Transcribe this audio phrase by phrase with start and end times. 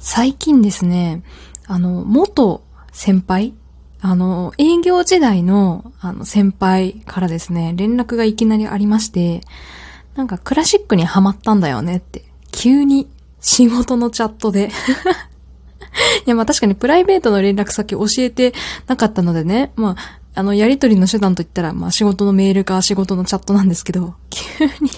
[0.00, 1.22] 最近ですね、
[1.66, 3.54] あの、元先輩
[4.02, 9.42] あの、営業時代の、あの、先輩からですね、連絡がいきなりありまして、
[10.16, 13.10] なんかクラシックにハマったんだよねって、急に
[13.40, 14.70] 仕事のチャットで
[16.26, 18.54] いや、まあ確かにプライベートの連絡先教えて
[18.86, 24.88] なかったのでね、まあ、あの、やりとりの手段といったら、まあ仕事のメールか仕事のチャットなんですけど、急に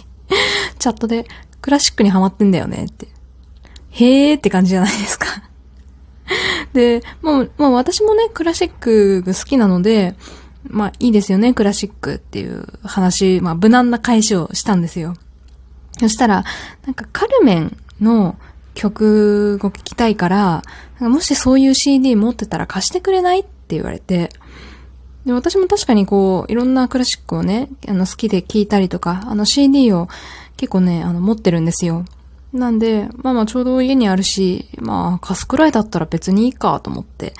[0.78, 1.26] チャットで
[1.60, 3.08] クラシックにハマってんだよねって。
[3.92, 5.26] へーって感じじゃないですか
[6.72, 10.14] で、もう、まあ私もね、クラシックが好きなので、
[10.64, 15.14] まあいいですよね、クラシックっていう話、まあ無難な返しをしたんですよ。
[15.98, 16.44] そしたら、
[16.86, 18.36] なんかカルメンの
[18.74, 20.62] 曲を聴きたいから、
[21.00, 24.30] もしそういう CD 持ってたら貸してくれないって言われて、
[25.26, 30.08] で、私も確かにこう、いろんなクラシックをね、あの好きで聴いたりとか、あの CD を
[30.56, 32.04] 結構ね、あの持ってるんですよ。
[32.52, 37.34] なんで、まあまあちょうど家にあるし、まあ貸すくらいだったら別にいいかと思って、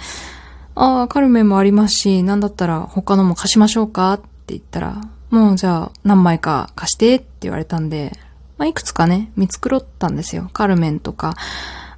[0.74, 4.14] ああ、カルメンもありますし、なんだったら他のも貸しましょうか？
[4.14, 8.12] って言ったら、もうじゃあ何枚か貸してって言われたんで、
[8.56, 10.48] まあいくつかね、見繕ったんですよ。
[10.52, 11.36] カルメンとか。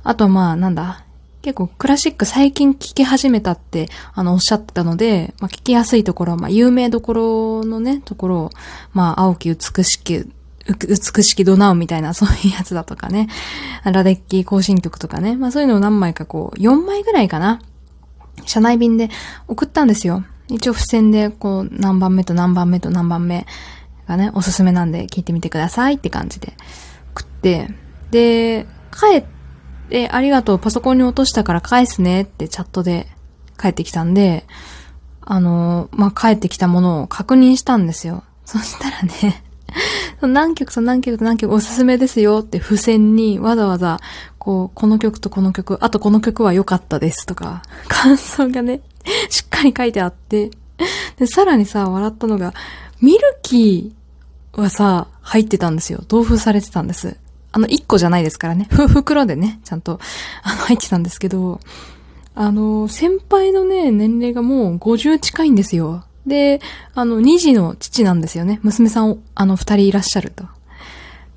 [0.02, 1.04] あとまあなんだ、
[1.40, 8.50] 結構クラシック最近聴き始めたって、あの、おっしゃってたので、まあ、聞きやすいところ、まあ、有名どころのね、ところを、
[8.94, 10.26] まあ、青き美しき
[10.66, 13.28] 美しきドナウみたいな、 そういうやつだとかね。
[13.84, 15.36] ラデッキ更新曲とかね。
[15.36, 17.60] まあそういうのを何枚かこう、4枚ぐらいかな。
[18.46, 19.10] 社内便で
[19.46, 20.24] 送ったんですよ。
[20.48, 23.46] 一応付箋で、こう、何番目と何番目と何番目
[24.06, 26.54] がね、おすすめなんで聞いてみてくださいって感じで
[27.14, 27.70] 送って、
[28.10, 29.24] で、帰っ
[29.88, 33.08] て、ありがとう、パソコンに落としたから返すねってチャットで
[33.58, 34.46] 帰ってきたんで、
[35.22, 38.24] あの、まあ、帰ってきたものを確認したんですよ。
[38.44, 39.42] そしたらね、
[40.20, 44.00] 何曲と何曲と何曲おすすめですよって付箋にわざわざ、
[44.38, 48.80] こう、この曲とこの曲、あとこの曲は良かったですとか、 感想がね、
[49.28, 50.50] しっかり書いてあって、
[51.18, 52.54] で、さらにさ、笑ったのが、
[53.00, 56.02] ミルキーはさ、入ってたんですよ。
[56.08, 57.16] 同封されてたんです。
[57.52, 58.66] あの、一個じゃないですからね。
[58.70, 60.00] ふ、袋でね、ちゃんと、
[60.42, 61.60] あの、入ってたんですけど、
[62.34, 66.04] あの、先輩のね、年齢がもう50近いんですよ。
[66.26, 66.60] で、
[66.94, 68.60] あの、二児の父なんですよね。
[68.62, 70.44] 娘さん、あの、二人いらっしゃると。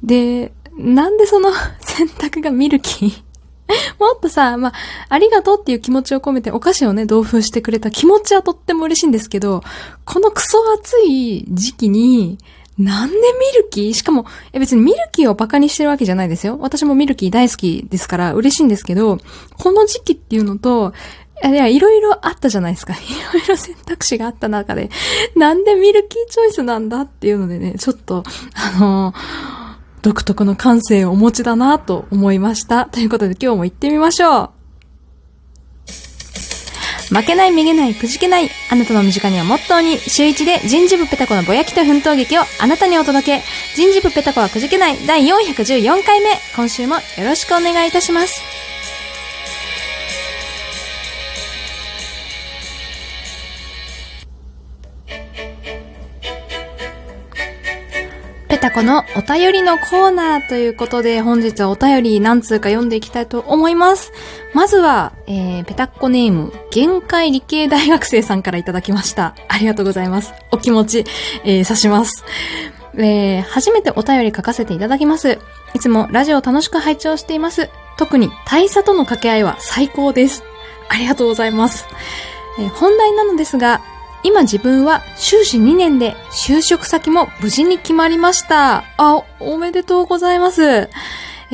[0.04, 3.28] で、なんでその 選択がミルキー？
[4.00, 4.74] もっとさ、まあ、
[5.10, 9.62] ありがとうっていう気持ちを込めてお菓子をね、同封してくれた気持ちはとっても嬉しいんですけど、
[10.06, 12.38] このクソ暑い時期に、
[12.78, 13.22] なんでミ
[13.64, 13.94] ルキー？
[13.94, 16.58] しかも、え別にミルキーをバカにしてるわけじゃないですよ。
[16.62, 19.18] 私もミルキー大好きですから嬉しいんですけど、
[19.58, 20.94] この時期っていうのと、
[21.44, 22.94] いや、いろいろあったじゃないですか。
[22.98, 22.98] い
[23.34, 24.90] ろいろ選択肢があった中で、
[25.36, 28.24] なんでミルキーチョイスなんだっていうのでね、ちょっと、
[28.56, 29.14] あの、
[30.02, 32.86] 独特の感性をお持ちだなと思いました。
[32.86, 34.50] ということで今日も行ってみましょう。
[37.10, 38.50] 負けない、めげない、くじけない。
[38.70, 43.44] あなたの身近にはモットーに、週一で人事部ペタコのぼやきと奮闘劇をあなたにお届け。
[43.76, 46.30] 人事部ペタコはくじけない第414回目。
[46.56, 48.57] 今週もよろしくお願いいたします。
[58.68, 64.12] ペタコのお便りのコーナーということで、本日はお便り何通か読んでいきたいと思います。
[64.54, 69.36] まずは、えー、ペタッコネーム、限界理系大学生さんからいただきました。
[69.48, 70.34] ありがとうございます。
[70.52, 71.06] お気持ち、
[71.46, 72.26] えー、察します。
[72.98, 75.40] えー、初めてお便り書かせていただきます。
[75.74, 77.70] いつもラジオ楽しく拝聴しています。
[77.98, 80.44] 特に大佐との掛け合いは最高です。
[80.90, 81.86] ありがとうございます。
[82.60, 83.82] えー、本題なのですが、
[84.24, 88.84] 今自分は修士2年で就職先も無事に決まりました。
[88.98, 90.90] あ、おめでとうございます。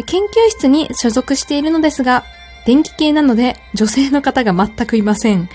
[0.06, 2.24] 研究室に所属しているのですが、
[2.66, 5.50] 電気系なので女性の方が全くいません。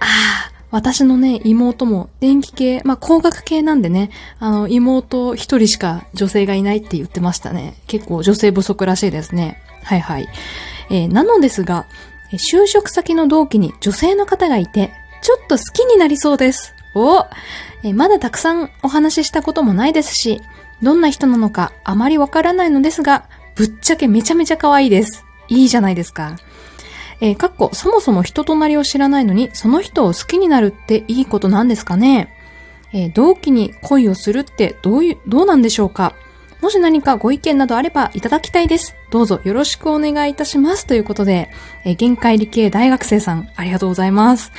[0.00, 7.74] ああ、私のね、妹も電気系、まあ、工学系なんでね、あの、妹一人しか女性がいないって言ってましたね。
[7.86, 9.62] 結構女性不足らしいですね。
[9.84, 10.28] はいはい。
[10.90, 11.86] えー、なのですが、
[12.32, 14.90] 就職先の同期に女性の方がいて、
[15.22, 16.74] ちょっと好きになりそうです。
[16.94, 17.26] お
[17.82, 20.40] えまだたくさんお話ししたこともないですし、
[20.82, 25.24] どんな人なのかあまりわからないのですが、ぶっちゃけめちゃめちゃ可愛いです。
[25.48, 26.36] いいじゃないですか。
[27.20, 32.32] えー、かっこ、そもそも人となりを知らないのに、その人を好きになるっていいことなんですかね
[32.92, 36.14] えー、同期に恋をするってどういう、どうなんでしょうか
[36.62, 38.96] もし何かご意見などあればいただきたいです。
[39.10, 40.86] どうぞよろしくお願いいたします。
[40.86, 41.50] ということで、
[41.84, 44.52] えー、限界理系大学生さん、ありがとうございます。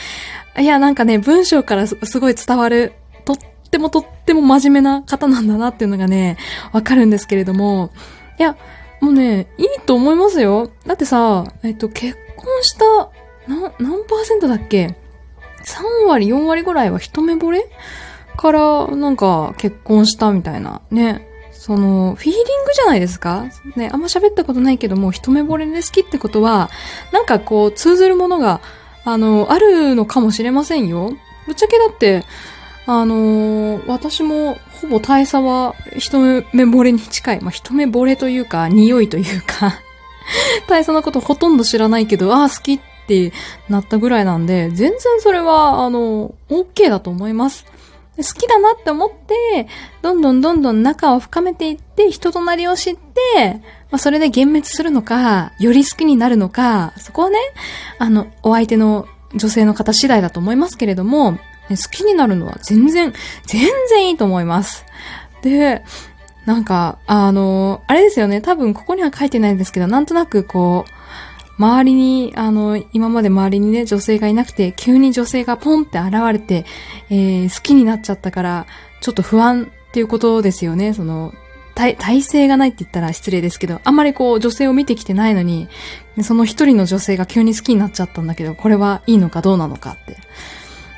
[0.59, 2.93] いや、なんかね、文章からすごい伝わる、
[3.25, 3.37] とっ
[3.69, 6.37] てもとっても真面目な方なんだなっていうのがね、
[6.71, 7.91] わかるんですけれども、
[8.39, 8.57] いや、
[8.99, 10.71] もうね、いいと思いますよ。
[10.85, 12.85] だってさ、えっと、結婚した、
[13.47, 14.95] な、何パーセントだっけ
[15.63, 17.69] ?3 割、4割ぐらいは一目惚れ？
[18.35, 21.27] から、なんか、結婚したみたいな、ね。
[21.51, 23.45] その、フィーリングじゃないですか？
[23.75, 26.69] ね、あんま喋ったことないけども、一目惚れで好きってことは、
[27.11, 28.61] なんかこう、通ずるものが、
[29.07, 31.13] あの、あるのかもしれませんよ。
[31.45, 32.25] ぶっちゃけだって、
[32.85, 37.41] あのー、私もほぼ大差は一目惚れに近い。
[37.41, 39.75] まあ、一目惚れというか、匂いというか
[40.67, 43.31] 大差のことほとんど知らないけど、ああ、好きって
[43.69, 47.65] なったぐらいなんで、全然それは、あの、OK だと思います。
[48.17, 49.67] 好きだなって思って、
[50.01, 53.61] どんどんどんどん仲を深めていって、人となりを知って、
[53.91, 57.37] まあ、それで幻滅するのか、より好きになるのか、そこはね、
[57.99, 61.37] あの、お相手の女性の方次第だと思いますけれども、
[61.69, 63.13] 好きになるのは全然、
[63.45, 64.85] 全然いいと思います。
[65.41, 65.83] で、
[66.45, 70.96] なんか、あの、あれですよね、多分ここには書いてないんですけど、なんとなくこう、
[71.57, 76.65] 周りに、あの、今まで周りにね、女性がいなくて、急に女性がポンって現れて、
[77.09, 78.65] えー、好きになっちゃったから、
[79.01, 80.93] ちょっと不安っていうことですよね。
[80.93, 81.33] その、
[81.73, 85.67] 体、体制がないって言ったら失礼ですけど、あんまりこう、女性を見てきてないのに、
[86.23, 90.17] その一人の女性が急に好きになっちゃったんだけど、これはいいのかどうなのかって。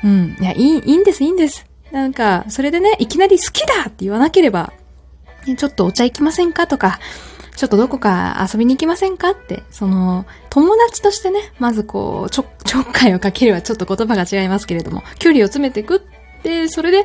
[0.04, 0.36] うん。
[0.40, 1.66] いや、いい、いいんです、いいんです。
[1.92, 4.72] なんか、それでね、いきなり好きだって言わなければ、
[5.56, 6.98] ちょっとお茶行きませんかとか、
[7.56, 9.30] ちょっとどこか遊びに行きませんか？
[9.30, 16.00] って、その、友達としてね、まずこう、ちょ、 ちょっかいをかけるはちょっと言葉が違いますけれども、距離を詰めていくっ
[16.42, 17.04] で、それで、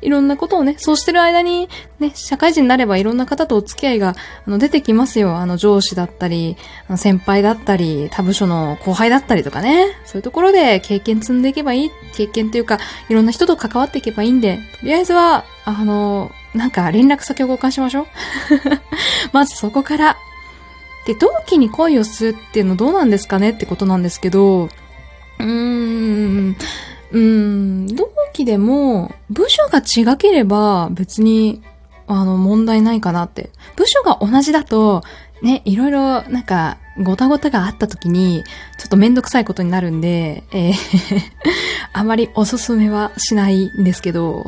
[0.00, 4.14] いろんなことをね、そうしてる間に、ね、社会人になればいろんな方とお付き合いが、
[4.46, 5.36] あの、出てきますよ。
[5.36, 6.56] あの、上司だったり、
[6.88, 9.88] あの先輩だったり、他部署の後輩だったりとかね。
[10.04, 11.90] そういうところで経験積んでいけばいい。
[12.14, 12.78] 経験っていうか、
[13.08, 18.06] いろんな人と関わっていけばいいんで、とりあえずは、あの、なんか連絡先を交換しましょう。
[19.32, 20.16] まずそこから。
[21.06, 26.56] で、同期に恋をするっていうのどうなんですかねってことなんですけど、うーん、
[27.12, 31.62] うーん、同期でも、部署が違ければ別に、
[32.06, 33.50] あの、問題ないかなって。
[33.76, 35.02] 部署が同じだと、
[35.42, 38.42] ね、いろいろ、なんか、ごたごたがあった時に、
[38.78, 40.74] ちょっとめんどくさいことになるんで、えー
[41.92, 44.46] あまりおすすめはしないんですけど、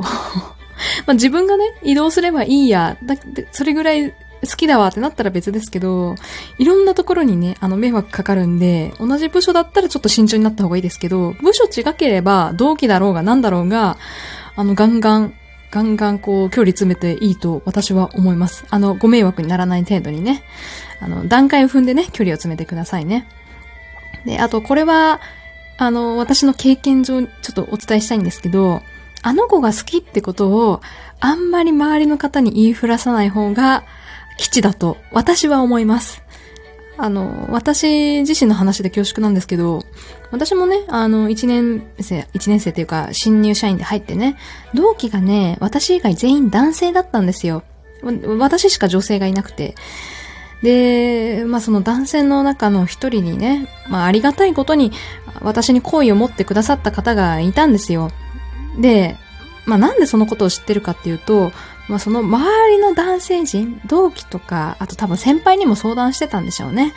[1.07, 3.17] まあ自分がね、移動すればいいや、だ
[3.51, 6.15] それぐらい好きだわってなったら別ですけど、
[6.59, 13.97] いろんなところにね、あの、迷惑かかるんで、同じ部署だったらちょっと慎重になった方がいいですけど、部署違ければ、同期だろうが何だろうが、
[14.57, 15.35] あの、ガンガン、
[15.71, 18.65] ガンガンこう、距離詰めていいと私は思います。
[18.71, 20.43] あの、ご迷惑にならない程度にね。
[21.01, 23.27] あの、段階を踏んでね、距離を詰めてくださいね。
[24.25, 25.21] で、あと、これは、
[25.77, 28.83] あの、私の経験上、ちょっとお伝えしたいんですけど、
[29.23, 30.81] あの子が好きってことを、
[31.21, 33.85] あんまり周りの方に言いふらさない方が、
[34.39, 36.23] 基地だと私は思います。
[36.97, 39.83] あの、私自身の話で恐縮なんですけど、
[40.33, 44.37] 私もね、あの、一年生、一年生っていうか、新入社員で入ってね、
[44.75, 47.63] 同期がね、私以外全員男性だったんですよ。
[48.39, 49.75] 私しか女性がいなくて。
[50.63, 54.91] で、まあその男性の中の一人にね、まあありがたいことに、
[55.41, 58.11] 私に好意を持ってくださった方がいたんですよ。
[58.79, 59.17] で、
[59.67, 61.53] まあなんでそのことを知ってるかっていうと、
[61.89, 66.95] まあその周りの男性陣、同期とか、あと多分先輩にも相談してたんでしょうね。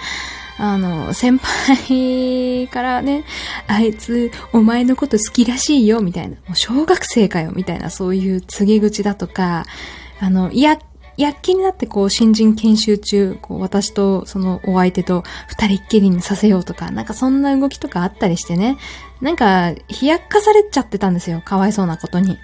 [0.58, 3.24] あの、先輩からね、
[3.68, 6.36] あいつ、お前のこと好きらしいよ、みたいな。
[6.36, 9.66] もう小学生かよ、みたいな、そういう告げ口だとか、
[10.20, 10.78] あの、いや、
[11.18, 18.78] 躍起になってこう、新人研修中、こう、私とそのお相手と二人っきりにさせようとか、なんかそんな動きとかあったりしてね。
[19.22, 21.42] なんか、冷やかされちゃってたんですよ。
[21.42, 22.40] かわいそうなことに。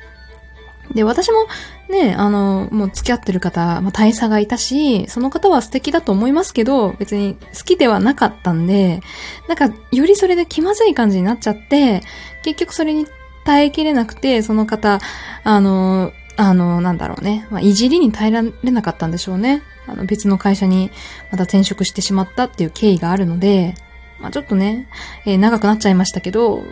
[0.94, 1.48] で、私も
[1.90, 9.02] ね、あの、もう付き合ってる方、まあ、大差がいたし、その方は素敵だと思いますけど、別に好きではなかったんで、
[9.48, 12.02] なんか、よりそれで気まずい感じになっちゃって、
[12.44, 13.06] 結局それに
[13.46, 15.00] 耐えきれなくて、その方、
[15.44, 19.64] あの、あの、なんだろうね、まあ、いじりに耐えられなかったんでしょうね。
[19.88, 20.92] あの、別の会社に
[21.32, 23.76] また転職してしまったっていう経緯があるので、
[24.20, 24.88] まあ、ちょっとね、
[25.26, 26.64] えー、長くなっちゃいましたけど、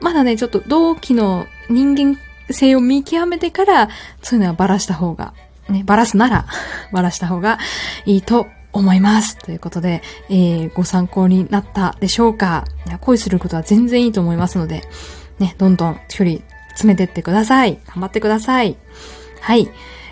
[0.00, 2.18] まだね、ちょっと同期の人間
[2.50, 3.88] 性を見極めてから、
[4.22, 5.34] そういうのはバラした方が、
[5.68, 6.46] ね、バラすなら、
[6.92, 7.58] バラした方が
[8.04, 9.38] いいと思います。
[9.38, 12.64] ということで、えー、ご参考になったでしょうか
[13.00, 14.82] 恋することは全然いいと思いますので、
[15.38, 16.38] ね、どんどん距離
[16.70, 17.78] 詰めてってください。
[17.86, 18.76] 頑張ってください。
[19.40, 19.70] はい。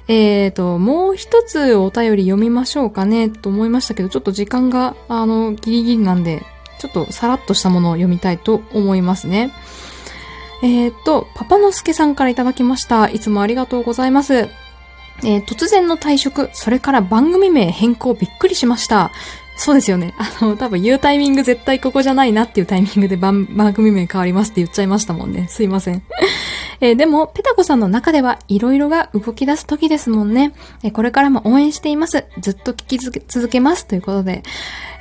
[0.09, 6.43] えーと、もう一つお便り読みましょうかね、と思いましたけど、ちょっと時間が、あの、ギリギリなんで、
[6.81, 9.53] ちょっとさらっとしたものを読みたいと思いますね。
[10.63, 13.09] えー、っと、パパのすけさんからいただきました。
[13.09, 14.35] いつもありがとうございます。
[14.35, 19.11] えー、突然の退職、それから番組名変更びっくりしました。
[19.57, 20.15] そうですよね。
[20.19, 25.49] あの、多分言うタイミング絶対ここじゃないなっていうタイミングで番組名変わりますって言っちゃいましたもんね。
[25.49, 26.03] すいません。
[26.81, 30.55] えー、でも、ペタコさんの中では色々が動き出す時ですもんね。
[30.83, 32.25] えー、これからも応援しています。
[32.41, 33.87] ずっと聞き続けます。
[33.87, 34.43] ということで、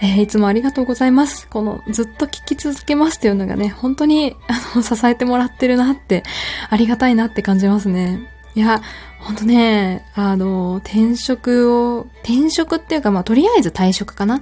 [0.01, 1.47] えー、いつもありがとうございます。
[1.47, 6.23] このずっと聞き続けますっていうのがね、本当に、あの、支えてもらってるなって、
[6.69, 8.19] ありがたいなって感じますね。
[8.55, 8.81] いや、
[9.19, 14.41] ほんとね、あの、転職を、転職っていうか、まあ、とりあえず退職かな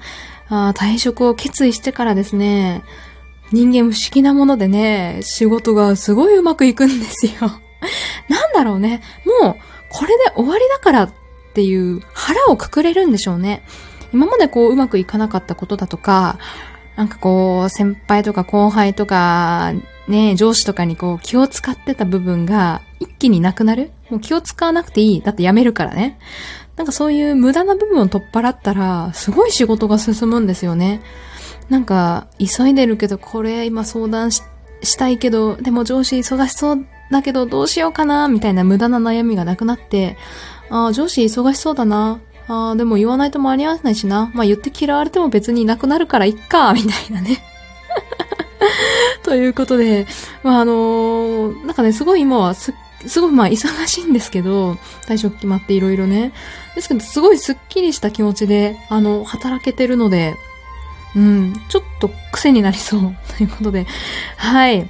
[0.49, 2.83] あ退職を決意してからですね、
[3.51, 7.33] 人間不思議なものでね、仕事がすごいうまくいくんですよ。
[8.29, 9.01] なんだろうね。
[9.43, 9.55] もう、
[9.89, 11.11] これで終わりだからっ
[11.53, 13.63] ていう腹をくくれるんでしょうね。
[14.13, 16.37] 今までこううまくいかなかったことだとか、
[16.95, 19.73] なんかこう、先輩とか後輩とか、
[20.07, 23.91] ね、上司とかにこう気を使ってた部分が一気になくなる？
[24.09, 25.21] もう気を使わなくていい。
[25.21, 26.17] だって辞めるからね。
[26.75, 31.01] なんかそういう無駄な部分を取っ払ったら、すごい仕事が進むんですよね。
[31.69, 34.41] なんか、急いでるけど、これ今相談し
[34.83, 40.17] したいけど、でも上司忙しそうだけどどうしようかな、みたいな無駄な悩みがなくなって、
[40.69, 42.19] ああ、上司忙しそうだな。
[42.47, 44.31] ああ、でも言わないと間に合わないしな。
[44.33, 47.43] まあ言って嫌われても別にいなくなるからいっか、みたいなね。
[49.23, 50.07] ということで、
[50.43, 52.73] まああのー、なんかね、すごい今はす
[53.05, 54.73] すごいまあ忙しいんですけど、
[55.05, 56.33] 退職決まっていろいろね。
[56.75, 60.35] ですけど、すごいスッキリした気持ちで、あの、働けてるので、
[61.15, 63.15] うん、ちょっと癖になりそう。
[63.37, 63.85] ということで、
[64.37, 64.89] はい。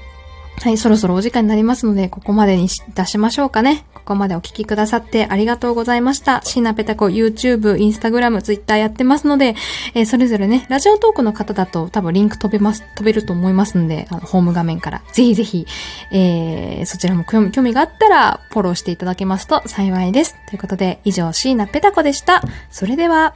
[0.60, 3.86] はい、そろそろお時間になりますので、ここまでに出しましょうかね。
[3.94, 6.42] ここまでお聞きくださってありがとうございました。
[6.44, 9.56] シーナペタコ YouTube、Instagram、Twitter やってますので、
[9.94, 15.68] えー、それぞれね、ラジオトークの方だと多分リンク飛べます、飛べると思いますんで、あの、ホーム画面から、ぜひぜひ、
[16.12, 20.36] えー、そちらも興味興味があったら、フォローしていただけますと幸いです。
[20.50, 22.42] ということで、以上、シーナペタコでした。
[22.72, 23.36] それでは、